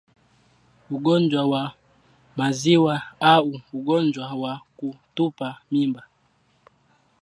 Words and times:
Ugonjwa 0.95 1.41
wa 1.51 1.63
Maziwa 2.37 3.03
au 3.19 3.61
Ugonjwa 3.77 4.33
wa 4.33 4.53
Kutupa 4.77 5.47
Mimba 5.71 6.03